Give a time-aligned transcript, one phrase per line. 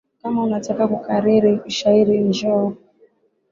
[0.21, 2.67] Kama unataka kukariri shairi njoo.